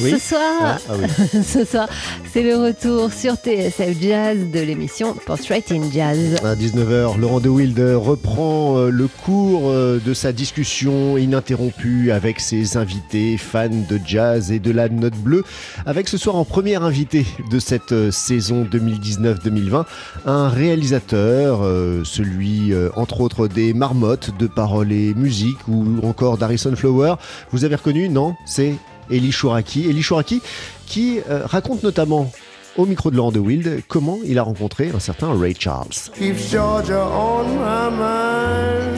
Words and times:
Oui. 0.00 0.12
Ce 0.12 0.18
soir, 0.28 0.40
Ah, 0.62 0.78
ah 0.88 0.92
oui. 0.96 1.42
ce 1.42 1.64
soir, 1.64 1.88
c'est 2.32 2.44
le 2.44 2.56
retour 2.56 3.12
sur 3.12 3.34
TSF 3.34 4.00
Jazz 4.00 4.38
de 4.52 4.60
l'émission 4.60 5.14
Portrait 5.26 5.64
in 5.72 5.90
Jazz. 5.92 6.36
À 6.44 6.54
19h, 6.54 7.18
Laurent 7.18 7.40
De 7.40 7.48
Wild 7.48 7.78
reprend 7.96 8.78
euh, 8.78 8.90
le 8.90 9.08
cours 9.08 9.62
euh, 9.70 9.98
de 10.04 10.14
sa 10.14 10.32
discussion 10.32 11.18
ininterrompue 11.18 12.12
avec 12.12 12.38
ses 12.38 12.76
invités 12.76 13.36
fans 13.38 13.68
de 13.68 13.98
jazz 14.04 14.52
et 14.52 14.60
de 14.60 14.70
la 14.70 14.88
note 14.88 15.16
bleue, 15.16 15.42
avec 15.84 16.08
ce 16.08 16.16
soir 16.16 16.36
en 16.36 16.44
première 16.44 16.84
invité 16.84 17.26
de 17.50 17.58
cette 17.58 17.90
euh, 17.90 18.12
saison 18.12 18.64
2019-2020, 18.70 19.84
un 20.26 20.48
réalisateur, 20.48 21.60
celui 22.04 22.72
entre 22.96 23.20
autres 23.20 23.48
des 23.48 23.72
marmottes 23.74 24.36
de 24.38 24.46
paroles 24.46 24.92
et 24.92 25.14
musique 25.14 25.58
ou 25.68 25.84
encore 26.02 26.38
d'Harrison 26.38 26.74
Flower. 26.76 27.14
Vous 27.52 27.64
avez 27.64 27.74
reconnu 27.74 28.08
Non? 28.08 28.34
C'est 28.46 28.74
Eli 29.10 29.32
Chouraki. 29.32 29.88
Eli 29.88 30.02
Chouraki 30.02 30.40
qui 30.86 31.20
euh, 31.28 31.42
raconte 31.44 31.82
notamment 31.82 32.30
au 32.76 32.86
micro 32.86 33.10
de 33.10 33.16
Laurent 33.16 33.32
De 33.32 33.40
Wild 33.40 33.82
comment 33.88 34.18
il 34.24 34.38
a 34.38 34.42
rencontré 34.42 34.90
un 34.94 35.00
certain 35.00 35.36
Ray 35.38 35.54
Charles. 35.58 35.88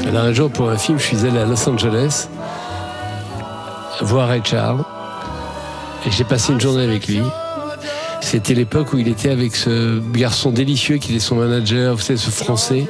Alors 0.06 0.24
un 0.24 0.32
jour 0.32 0.50
pour 0.50 0.68
un 0.68 0.76
film, 0.76 0.98
je 0.98 1.04
suis 1.04 1.26
allé 1.26 1.38
à 1.38 1.46
Los 1.46 1.68
Angeles 1.68 2.28
voir 4.02 4.28
Ray 4.28 4.42
Charles 4.44 4.84
et 6.06 6.10
j'ai 6.10 6.24
passé 6.24 6.52
une 6.52 6.60
journée 6.60 6.84
avec 6.84 7.08
lui. 7.08 7.20
C'était 8.20 8.54
l'époque 8.54 8.92
où 8.92 8.98
il 8.98 9.08
était 9.08 9.30
avec 9.30 9.56
ce 9.56 10.00
garçon 10.12 10.50
délicieux 10.50 10.98
qui 10.98 11.12
était 11.12 11.20
son 11.20 11.36
manager, 11.36 11.96
vous 11.96 12.02
savez, 12.02 12.18
ce 12.18 12.30
français, 12.30 12.86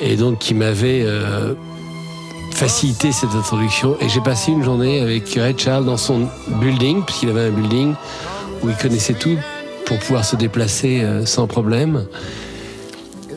et 0.00 0.16
donc 0.16 0.38
qui 0.38 0.54
m'avait 0.54 1.02
euh, 1.04 1.54
facilité 2.56 3.12
cette 3.12 3.34
introduction. 3.34 3.98
Et 4.00 4.08
j'ai 4.08 4.22
passé 4.22 4.50
une 4.50 4.64
journée 4.64 5.02
avec 5.02 5.28
Ray 5.34 5.54
Charles 5.58 5.84
dans 5.84 5.98
son 5.98 6.26
building, 6.58 7.02
puisqu'il 7.04 7.28
avait 7.28 7.48
un 7.48 7.50
building 7.50 7.94
où 8.62 8.70
il 8.70 8.76
connaissait 8.76 9.12
tout 9.12 9.36
pour 9.84 9.98
pouvoir 9.98 10.24
se 10.24 10.36
déplacer 10.36 11.02
euh, 11.02 11.26
sans 11.26 11.46
problème. 11.46 12.06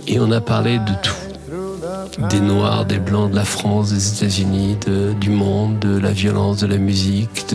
Et 0.07 0.21
on 0.21 0.31
a 0.31 0.39
parlé 0.39 0.79
de 0.79 0.93
tout 1.03 2.27
des 2.29 2.39
Noirs, 2.39 2.85
des 2.85 2.97
Blancs, 2.97 3.29
de 3.31 3.35
la 3.35 3.43
France, 3.43 3.91
des 3.91 4.07
États-Unis, 4.15 4.77
du 5.19 5.29
monde, 5.29 5.79
de 5.79 5.99
la 5.99 6.11
violence, 6.11 6.59
de 6.59 6.67
la 6.67 6.77
musique, 6.77 7.45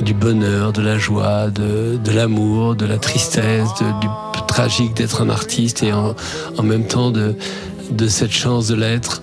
du 0.00 0.14
bonheur, 0.14 0.72
de 0.72 0.80
la 0.80 0.96
joie, 0.96 1.50
de, 1.50 1.98
l'amour, 2.10 2.74
de 2.74 2.86
la 2.86 2.96
tristesse, 2.96 3.68
du 4.00 4.08
tragique 4.48 4.94
d'être 4.94 5.20
un 5.20 5.28
artiste 5.28 5.82
et 5.82 5.92
en, 5.92 6.14
même 6.62 6.86
temps 6.86 7.10
de 7.10 8.08
cette 8.08 8.32
chance 8.32 8.66
de 8.66 8.74
l'être. 8.74 9.22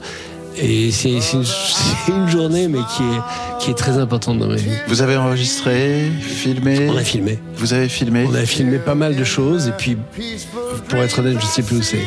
Et 0.57 0.91
c'est 0.91 1.09
une, 1.09 2.27
journée, 2.27 2.67
mais 2.67 2.79
qui 2.95 3.03
est, 3.03 3.59
qui 3.59 3.71
est 3.71 3.75
très 3.75 3.97
importante 3.97 4.39
dans 4.39 4.47
ma 4.47 4.55
vie. 4.55 4.71
Vous 4.87 5.01
avez 5.01 5.15
enregistré, 5.15 6.11
filmé 6.21 6.89
On 6.89 6.97
a 6.97 7.03
filmé. 7.03 7.39
Vous 7.55 7.73
avez 7.73 7.89
filmé 7.89 8.25
On 8.29 8.35
a 8.35 8.45
filmé 8.45 8.77
pas 8.77 8.95
mal 8.95 9.15
de 9.15 9.23
choses, 9.23 9.67
et 9.67 9.71
puis, 9.71 9.97
pour 10.89 10.99
être 10.99 11.19
honnête, 11.19 11.37
je 11.39 11.45
sais 11.45 11.63
plus 11.63 11.77
où 11.77 11.81
c'est. 11.81 12.05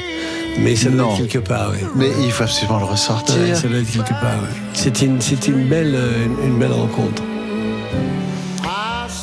Mais 0.59 0.77
ça 0.77 0.89
doit 0.91 1.12
être 1.12 1.17
quelque 1.17 1.39
part, 1.39 1.73
oui. 1.73 1.86
Mais 1.97 2.09
il 2.25 2.31
faut 2.31 2.45
absolument 2.45 2.78
le 2.78 2.84
ressortir. 2.84 3.34
Ouais, 3.36 3.55
ça 3.55 3.67
doit 3.67 3.78
être 3.78 3.91
quelque 3.91 4.11
part. 4.11 4.41
ouais. 4.42 4.48
C'était 4.73 5.06
une, 5.06 5.20
c'était 5.20 5.51
une 5.51 5.67
belle, 5.69 5.95
euh, 5.97 6.27
une, 6.27 6.53
une 6.53 6.58
belle 6.58 6.73
rencontre. 6.73 7.23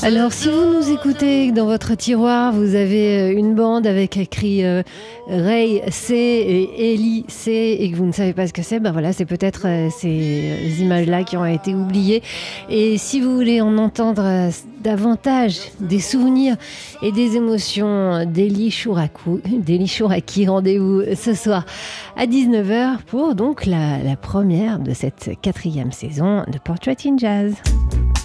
Alors, 0.04 0.34
si 0.34 0.50
vous 0.50 0.66
nous 0.66 0.90
écoutez 0.90 1.52
dans 1.52 1.68
votre 1.68 1.94
tiroir, 1.94 2.54
vous 2.54 2.74
avez 2.74 3.20
euh, 3.20 3.38
une 3.38 3.54
bande 3.54 3.86
avec 3.86 4.18
écrit 4.18 4.66
euh, 4.66 4.82
Ray 5.28 5.84
C 5.90 6.16
et 6.16 6.94
Ellie 6.94 7.24
C 7.28 7.78
et 7.80 7.92
que 7.92 7.96
vous 7.96 8.08
ne 8.08 8.12
savez 8.12 8.34
pas 8.34 8.48
ce 8.48 8.54
que 8.54 8.64
c'est, 8.64 8.80
ben 8.80 8.92
voilà, 8.92 9.14
c'est 9.14 9.28
peut-être 9.28 9.68
euh, 9.68 9.90
ces 9.96 10.82
images-là 10.82 11.24
qui 11.24 11.38
ont 11.38 11.46
été 11.46 11.76
oubliées. 11.76 12.24
Et 12.68 12.98
si 12.98 13.22
vous 13.22 13.36
voulez 13.36 13.62
en 13.62 13.78
entendre 13.78 14.50
davantage 14.84 15.60
des 15.80 16.00
souvenirs 16.00 16.56
et 17.04 17.12
des 17.12 17.36
émotions 17.36 18.26
d'Eli 18.26 18.72
Chouraki, 18.72 20.48
rendez-vous 20.48 21.04
ce 21.16 21.36
soir 21.36 21.64
à 22.18 22.26
19h 22.26 23.04
pour 23.06 23.36
donc 23.36 23.68
la 23.68 24.16
première 24.20 24.80
de 24.80 24.96
cette 24.96 25.30
quatrième 25.44 25.92
saison 25.92 26.44
de 26.52 26.58
Portrait 26.58 26.98
in 27.06 27.18
Jazz. 27.18 27.54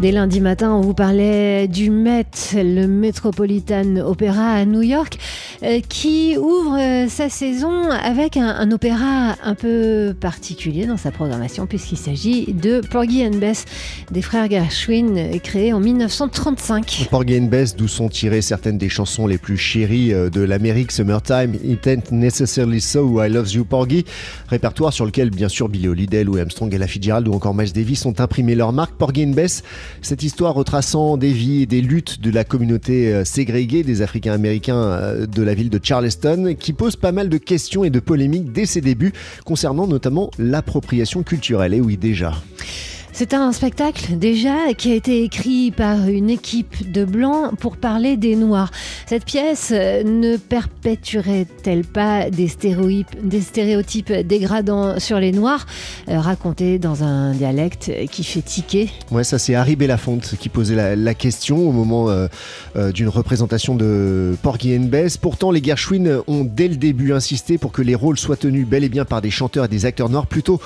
Dès 0.00 0.12
lundi 0.12 0.40
matin, 0.40 0.70
on 0.74 0.80
vous 0.80 0.94
parlait 0.94 1.66
du 1.66 1.90
Met, 1.90 2.24
le 2.54 2.86
Metropolitan 2.86 3.96
Opera 3.96 4.52
à 4.52 4.64
New 4.64 4.82
York, 4.82 5.18
euh, 5.64 5.80
qui 5.88 6.36
ouvre 6.38 6.78
euh, 6.78 7.08
sa 7.08 7.28
saison 7.28 7.90
avec 7.90 8.36
un, 8.36 8.70
opéra 8.70 9.34
un 9.42 9.56
peu 9.56 10.14
particulier 10.20 10.86
dans 10.86 10.96
sa 10.96 11.10
programmation, 11.10 11.66
puisqu'il 11.66 11.96
s'agit 11.96 12.52
de 12.52 12.80
Porgy 12.80 13.26
and 13.26 13.38
Bess 13.38 13.64
des 14.12 14.22
frères 14.22 14.48
Gershwin, 14.48 15.36
créés 15.42 15.72
en 15.72 15.80
1935. 15.80 17.08
Porgy 17.10 17.40
and 17.40 17.46
Bess, 17.46 17.74
d'où 17.74 17.88
sont 17.88 18.08
tirées 18.08 18.40
certaines 18.40 18.78
des 18.78 18.88
chansons 18.88 19.26
les 19.26 19.38
plus 19.38 19.56
chéries 19.56 20.14
euh, 20.14 20.30
de 20.30 20.42
l'Amérique, 20.42 20.92
Summertime, 20.92 21.54
It 21.64 21.84
Ain't 21.88 22.12
Necessarily 22.12 22.80
So 22.80 23.00
ou 23.00 23.20
I 23.20 23.28
Love 23.28 23.52
You 23.52 23.64
Porgy, 23.64 24.04
répertoire 24.46 24.92
sur 24.92 25.06
lequel 25.06 25.30
bien 25.30 25.48
sûr 25.48 25.68
Billy 25.68 25.88
Holiday, 25.88 26.22
Louis 26.22 26.40
Armstrong, 26.40 26.72
Ella 26.72 26.86
Fitzgerald 26.86 27.26
ou 27.26 27.32
encore 27.32 27.52
Miles 27.52 27.72
Davis 27.72 28.06
ont 28.06 28.14
imprimé 28.20 28.54
leur 28.54 28.72
marque. 28.72 28.94
Porgy 28.94 29.24
and 29.24 29.30
Bess, 29.30 29.64
cette 30.02 30.22
histoire 30.22 30.54
retraçant 30.54 31.16
des 31.16 31.32
vies 31.32 31.62
et 31.62 31.66
des 31.66 31.80
luttes 31.80 32.20
de 32.20 32.30
la 32.30 32.44
communauté 32.44 33.12
euh, 33.12 33.24
ségrégée 33.24 33.82
des 33.82 34.02
Africains-Américains 34.02 34.76
euh, 34.76 35.26
de 35.26 35.42
la 35.42 35.54
ville 35.54 35.70
de 35.70 35.80
Charleston, 35.82 36.54
qui 36.58 36.72
pose 36.72 36.96
pas 36.96 37.12
mal 37.12 37.28
de 37.28 37.38
questions 37.38 37.84
et 37.84 37.90
de 37.90 38.00
polémiques 38.00 38.52
dès 38.52 38.66
ses 38.66 38.80
débuts, 38.80 39.12
concernant 39.44 39.86
notamment 39.86 40.30
l'appropriation 40.38 41.22
culturelle. 41.22 41.74
Et 41.74 41.80
oui, 41.80 41.96
déjà. 41.96 42.34
C'est 43.18 43.34
un 43.34 43.50
spectacle 43.50 44.16
déjà 44.16 44.74
qui 44.74 44.92
a 44.92 44.94
été 44.94 45.24
écrit 45.24 45.72
par 45.72 46.06
une 46.06 46.30
équipe 46.30 46.92
de 46.92 47.04
blancs 47.04 47.52
pour 47.58 47.76
parler 47.76 48.16
des 48.16 48.36
noirs. 48.36 48.70
Cette 49.06 49.24
pièce 49.24 49.72
euh, 49.74 50.04
ne 50.04 50.36
perpétuerait-elle 50.36 51.82
pas 51.82 52.30
des 52.30 52.46
stéréotypes, 52.46 54.12
dégradants 54.12 55.00
sur 55.00 55.18
les 55.18 55.32
noirs, 55.32 55.66
euh, 56.08 56.20
racontés 56.20 56.78
dans 56.78 57.02
un 57.02 57.32
dialecte 57.32 57.90
qui 58.08 58.22
fait 58.22 58.40
tiquer 58.40 58.88
Ouais, 59.10 59.24
ça 59.24 59.40
c'est 59.40 59.56
Harry 59.56 59.74
Belafonte 59.74 60.36
qui 60.38 60.48
posait 60.48 60.94
la, 60.94 61.14
question 61.14 61.68
au 61.68 61.72
moment 61.72 62.10
euh, 62.10 62.28
d'une 62.92 63.08
représentation 63.08 63.74
de 63.74 64.36
Porgy 64.42 64.76
and 64.76 64.84
Bess. 64.84 65.16
Pourtant, 65.16 65.50
les 65.50 65.60
Gershwin 65.60 66.20
ont 66.28 66.44
dès 66.44 66.68
le 66.68 66.76
début 66.76 67.12
insisté 67.12 67.58
pour 67.58 67.72
que 67.72 67.82
les 67.82 67.96
rôles 67.96 68.16
soient 68.16 68.36
tenus 68.36 68.64
bel 68.64 68.84
et 68.84 68.88
bien 68.88 69.04
par 69.04 69.22
des 69.22 69.32
chanteurs 69.32 69.64
et 69.64 69.68
des 69.68 69.86
acteurs 69.86 70.08
noirs 70.08 70.28
plutôt 70.28 70.60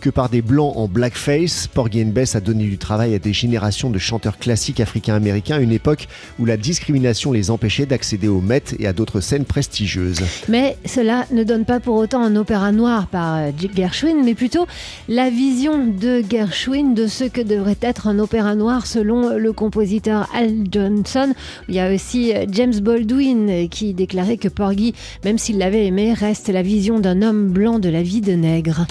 que 0.00 0.08
par 0.08 0.30
des 0.30 0.40
blancs 0.40 0.72
en 0.74 0.88
blackface. 0.88 1.66
Porgy 1.66 1.97
Bess 2.04 2.36
a 2.36 2.40
donné 2.40 2.64
du 2.64 2.78
travail 2.78 3.14
à 3.14 3.18
des 3.18 3.32
générations 3.32 3.90
de 3.90 3.98
chanteurs 3.98 4.38
classiques 4.38 4.80
africains-américains 4.80 5.56
à 5.56 5.60
une 5.60 5.72
époque 5.72 6.08
où 6.38 6.44
la 6.44 6.56
discrimination 6.56 7.32
les 7.32 7.50
empêchait 7.50 7.86
d'accéder 7.86 8.28
aux 8.28 8.40
Met 8.40 8.62
et 8.78 8.86
à 8.86 8.92
d'autres 8.92 9.20
scènes 9.20 9.44
prestigieuses. 9.44 10.20
Mais 10.48 10.76
cela 10.84 11.26
ne 11.30 11.44
donne 11.44 11.64
pas 11.64 11.80
pour 11.80 11.96
autant 11.96 12.22
un 12.22 12.36
opéra 12.36 12.72
noir 12.72 13.06
par 13.06 13.36
euh, 13.36 13.50
Gershwin, 13.74 14.22
mais 14.24 14.34
plutôt 14.34 14.66
la 15.08 15.30
vision 15.30 15.86
de 15.86 16.22
Gershwin 16.28 16.94
de 16.94 17.06
ce 17.06 17.24
que 17.24 17.40
devrait 17.40 17.78
être 17.80 18.06
un 18.06 18.18
opéra 18.18 18.54
noir 18.54 18.86
selon 18.86 19.36
le 19.36 19.52
compositeur 19.52 20.28
Al 20.34 20.52
Johnson. 20.70 21.32
Il 21.68 21.74
y 21.74 21.80
a 21.80 21.92
aussi 21.92 22.32
euh, 22.34 22.46
James 22.50 22.78
Baldwin 22.80 23.48
euh, 23.50 23.68
qui 23.68 23.94
déclarait 23.94 24.36
que 24.36 24.48
Porgy, 24.48 24.94
même 25.24 25.38
s'il 25.38 25.58
l'avait 25.58 25.86
aimé, 25.86 26.12
reste 26.12 26.48
la 26.48 26.62
vision 26.62 27.00
d'un 27.00 27.22
homme 27.22 27.48
blanc 27.48 27.78
de 27.78 27.88
la 27.88 28.02
vie 28.02 28.20
de 28.20 28.32
nègre. 28.32 28.86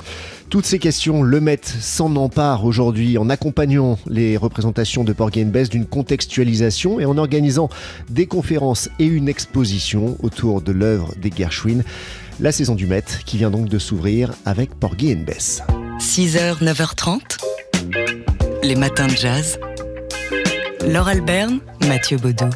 Toutes 0.49 0.65
ces 0.65 0.79
questions, 0.79 1.23
le 1.23 1.41
Met 1.41 1.59
s'en 1.65 2.15
empare 2.15 2.63
aujourd'hui 2.63 3.17
en 3.17 3.29
accompagnant 3.29 3.99
les 4.07 4.37
représentations 4.37 5.03
de 5.03 5.11
Porgy 5.11 5.43
Bess 5.43 5.69
d'une 5.69 5.85
contextualisation 5.85 7.01
et 7.01 7.05
en 7.05 7.17
organisant 7.17 7.67
des 8.09 8.27
conférences 8.27 8.87
et 8.97 9.05
une 9.05 9.27
exposition 9.27 10.15
autour 10.23 10.61
de 10.61 10.71
l'œuvre 10.71 11.13
des 11.21 11.31
Gershwin. 11.35 11.83
La 12.39 12.53
saison 12.53 12.75
du 12.75 12.87
Met 12.87 13.03
qui 13.25 13.37
vient 13.37 13.51
donc 13.51 13.67
de 13.67 13.77
s'ouvrir 13.77 14.31
avec 14.45 14.73
Porgy 14.73 15.15
Bess. 15.15 15.63
6h, 15.99 16.63
9h30, 16.63 17.19
les 18.63 18.75
matins 18.75 19.07
de 19.07 19.15
jazz. 19.17 19.59
Laure 20.87 21.09
Alberne, 21.09 21.59
Mathieu 21.87 22.17
Baudou. 22.17 22.49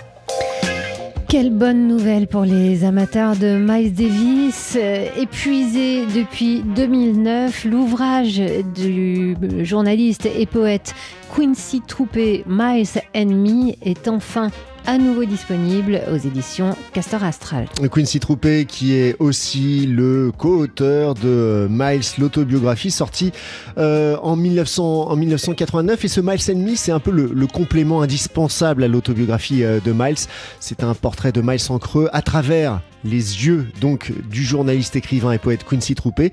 Quelle 1.31 1.49
bonne 1.49 1.87
nouvelle 1.87 2.27
pour 2.27 2.43
les 2.43 2.83
amateurs 2.83 3.37
de 3.37 3.57
Miles 3.57 3.93
Davis. 3.93 4.77
Euh, 4.77 5.07
Épuisé 5.17 6.05
depuis 6.05 6.61
2009, 6.75 7.63
l'ouvrage 7.63 8.41
du 8.75 9.37
journaliste 9.63 10.25
et 10.25 10.45
poète 10.45 10.93
Quincy 11.33 11.79
Troupé, 11.87 12.43
Miles 12.47 12.85
and 13.15 13.27
Me, 13.27 13.71
est 13.81 14.09
enfin 14.09 14.49
à 14.85 14.97
nouveau 14.97 15.25
disponible 15.25 16.01
aux 16.11 16.17
éditions 16.17 16.75
Castor 16.93 17.23
Astral. 17.23 17.67
Quincy 17.91 18.19
Troupé, 18.19 18.65
qui 18.65 18.95
est 18.95 19.15
aussi 19.19 19.85
le 19.85 20.31
co-auteur 20.37 21.13
de 21.13 21.67
Miles, 21.69 22.01
l'autobiographie, 22.17 22.91
sortie 22.91 23.31
euh, 23.77 24.17
en, 24.21 24.35
1900, 24.35 25.09
en 25.09 25.15
1989. 25.15 26.05
Et 26.05 26.07
ce 26.07 26.21
Miles 26.21 26.41
Enemy, 26.49 26.75
c'est 26.77 26.91
un 26.91 26.99
peu 26.99 27.11
le, 27.11 27.31
le, 27.33 27.47
complément 27.47 28.01
indispensable 28.01 28.83
à 28.83 28.87
l'autobiographie 28.87 29.63
euh, 29.63 29.79
de 29.79 29.91
Miles. 29.91 30.17
C'est 30.59 30.83
un 30.83 30.93
portrait 30.93 31.31
de 31.31 31.41
Miles 31.41 31.59
en 31.69 31.79
creux 31.79 32.09
à 32.13 32.21
travers 32.21 32.81
les 33.03 33.45
yeux 33.45 33.67
donc 33.79 34.11
du 34.29 34.43
journaliste, 34.43 34.95
écrivain 34.95 35.31
et 35.31 35.39
poète 35.39 35.63
Quincy 35.63 35.95
Troupé. 35.95 36.31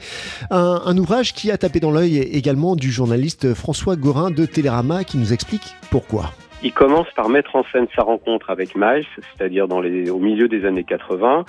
Un, 0.51 0.83
un 0.85 0.99
ouvrage 0.99 1.35
qui 1.35 1.51
a 1.51 1.59
tapé 1.59 1.81
dans 1.81 1.91
l'œil 1.91 2.19
également 2.19 2.77
du 2.77 2.91
journaliste 2.93 3.55
François 3.55 3.97
Gorin 3.97 4.31
de 4.31 4.47
Télérama 4.47 5.05
qui 5.05 5.17
nous 5.17 5.33
explique 5.33 5.75
pourquoi. 5.91 6.33
Il 6.63 6.73
commence 6.73 7.11
par 7.13 7.29
mettre 7.29 7.57
en 7.57 7.65
scène 7.65 7.87
sa 7.95 8.03
rencontre 8.03 8.51
avec 8.51 8.75
Miles, 8.75 9.07
c'est-à-dire 9.17 9.69
dans 9.69 9.81
les, 9.81 10.11
au 10.11 10.19
milieu 10.19 10.49
des 10.49 10.65
années 10.65 10.85
80. 10.85 11.45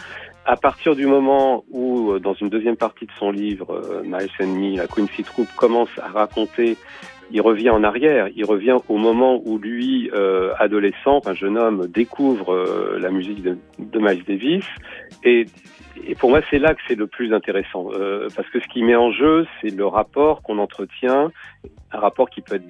À 0.45 0.55
partir 0.55 0.95
du 0.95 1.05
moment 1.05 1.63
où, 1.71 2.17
dans 2.19 2.33
une 2.33 2.49
deuxième 2.49 2.77
partie 2.77 3.05
de 3.05 3.11
son 3.19 3.31
livre, 3.31 4.01
Miles 4.03 4.29
Enemy, 4.39 4.77
la 4.77 4.87
Quincy 4.87 5.23
Troop 5.23 5.47
commence 5.55 5.89
à 6.01 6.07
raconter 6.07 6.77
il 7.31 7.41
revient 7.41 7.69
en 7.69 7.83
arrière, 7.83 8.27
il 8.35 8.45
revient 8.45 8.77
au 8.87 8.97
moment 8.97 9.41
où 9.45 9.57
lui, 9.57 10.09
euh, 10.13 10.53
adolescent, 10.57 11.21
un 11.25 11.33
jeune 11.33 11.57
homme, 11.57 11.87
découvre 11.87 12.53
euh, 12.53 12.97
la 12.99 13.11
musique 13.11 13.43
de, 13.43 13.57
de, 13.77 13.99
Miles 13.99 14.23
Davis. 14.23 14.65
Et, 15.23 15.45
et 16.07 16.15
pour 16.15 16.29
moi, 16.29 16.41
c'est 16.49 16.59
là 16.59 16.73
que 16.73 16.81
c'est 16.87 16.95
le 16.95 17.07
plus 17.07 17.33
intéressant, 17.33 17.89
euh, 17.93 18.27
parce 18.35 18.49
que 18.49 18.59
ce 18.59 18.67
qui 18.67 18.83
met 18.83 18.95
en 18.95 19.11
jeu, 19.11 19.45
c'est 19.61 19.75
le 19.75 19.85
rapport 19.85 20.41
qu'on 20.41 20.57
entretient, 20.57 21.31
un 21.91 21.99
rapport 21.99 22.29
qui 22.29 22.41
peut 22.41 22.55
être 22.55 22.65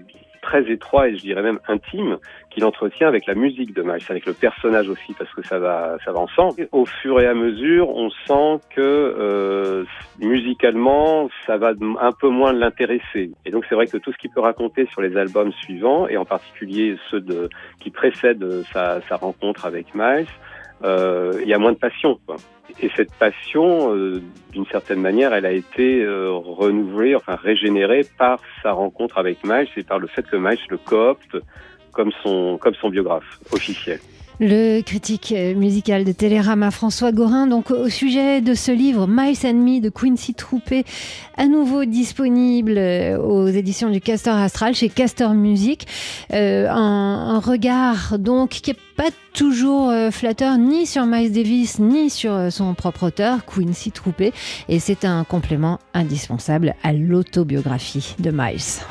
très 0.50 0.72
étroit 0.72 1.07
et 1.07 1.16
je 1.16 1.22
dirais 1.22 1.44
même 1.44 1.60
intime 1.68 2.18
qu'il 2.50 2.66
entretient 2.66 3.07
avec 3.07 3.28
la 3.28 3.36
musique 3.36 3.72
de 3.75 3.84
Miles, 3.84 4.04
avec 4.10 4.25
le 4.25 4.34
personnage 4.34 4.90
aussi 4.90 5.13
parce 5.13 5.31
que 5.36 5.44
ça 5.46 5.60
va 5.60 5.98
ça 6.04 6.12
va 6.12 6.19
ensemble. 6.19 6.68
Au 6.72 6.86
fur 6.86 7.22
et 7.22 7.28
à 7.28 7.36
mesure, 7.36 7.90
on 7.90 8.10
sent 8.28 8.63
que 8.75 8.81
euh, 8.81 9.84
musicalement 10.19 11.30
ça 11.46 11.57
va 11.57 11.74
un 12.10 12.12
peu 12.12 12.30
moins 12.30 12.51
l'intéresser. 12.51 13.31
Et 13.46 13.51
donc 13.51 13.66
c'est 13.69 13.75
vrai 13.75 13.86
que 13.86 13.98
tout 13.98 14.12
ce 14.12 14.18
qu'il 14.18 14.31
peut 14.31 14.42
raconter 14.42 14.88
sur 14.88 15.01
les 15.01 15.16
albums 15.18 15.54
suivants 15.63 16.07
et 16.07 16.18
en 16.18 16.25
particulier 16.25 16.98
ceux 17.12 17.22
de 17.22 17.50
qui 17.80 17.92
précèdent 17.92 18.63
sa, 18.74 19.01
sa 19.01 19.16
rencontre 19.18 19.66
avec 19.68 19.94
Miles, 19.94 20.25
euh, 20.84 21.40
il 21.44 21.48
y 21.48 21.54
a 21.54 21.60
moins 21.60 21.74
de 21.74 21.78
passion. 21.78 22.19
Quoi. 22.25 22.38
Et 22.81 22.90
cette 22.96 23.14
passion, 23.14 23.94
euh, 23.94 24.22
d'une 24.54 24.66
certaine 24.68 25.02
manière, 25.02 25.34
elle 25.34 25.46
a 25.46 25.52
été 25.52 26.02
euh, 26.02 26.31
renouvelée, 26.31 27.16
enfin 27.16 27.36
régénérée 27.36 28.06
par 28.18 28.40
sa 28.64 28.72
rencontre 28.72 29.18
avec 29.18 29.44
Miles 29.44 29.68
et 29.76 29.84
par 29.84 30.00
le 30.00 30.08
fait 30.08 30.26
que 30.26 30.38
Miles 30.38 30.60
le 30.70 30.78
coopte 30.78 31.38
comme 31.92 32.12
son, 32.24 32.58
comme 32.58 32.76
son 32.76 32.90
biographe 32.90 33.40
officiel. 33.52 34.00
Le 34.41 34.80
critique 34.81 35.36
musical 35.57 36.06
de 36.06 36.13
Télérama, 36.13 36.71
François 36.71 37.12
Gorin, 37.12 37.45
donc 37.45 37.71
au 37.71 37.89
sujet 37.89 38.39
de 38.39 38.53
ce 38.53 38.71
livre 38.71 39.06
Miles 39.06 39.38
and 39.44 39.56
Me 39.56 39.81
de 39.81 39.89
Quincy 39.89 40.33
Troupé, 40.33 40.86
à 41.36 41.45
nouveau 41.45 41.83
disponible 41.83 42.80
aux 43.21 43.47
éditions 43.47 43.89
du 43.89 44.00
Castor 44.00 44.38
Astral 44.38 44.75
chez 44.75 44.88
Castor 44.88 45.33
Music. 45.33 45.88
Euh, 46.31 46.69
un, 46.69 47.36
un, 47.36 47.39
regard 47.39 48.18
donc 48.18 48.51
qui 48.51 48.71
n'est 48.71 48.77
pas 48.95 49.09
toujours 49.33 49.91
flatteur 50.12 50.57
ni 50.57 50.86
sur 50.86 51.06
Miles 51.06 51.33
Davis 51.33 51.80
ni 51.80 52.09
sur 52.09 52.50
son 52.50 52.74
propre 52.75 53.07
auteur, 53.07 53.39
Quincy 53.45 53.91
Troupé, 53.91 54.31
et 54.69 54.80
c'est 54.80 55.03
un 55.03 55.25
complément 55.25 55.80
indispensable 55.94 56.75
à 56.81 56.94
l'autobiographie 56.94 58.15
de 58.19 58.31
Miles. 58.31 58.83